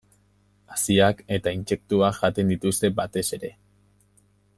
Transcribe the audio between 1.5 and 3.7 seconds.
intsektuak jaten dituzte batez ere.